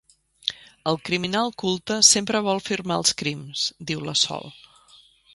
El 0.91 0.95
criminal 1.09 1.51
culte 1.63 1.97
sempre 2.07 2.41
vol 2.47 2.61
firmar 2.69 2.97
els 3.01 3.11
crims 3.19 3.67
—diu 3.91 4.01
la 4.07 4.17
Sol. 4.23 4.49